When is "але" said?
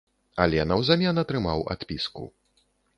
0.45-0.63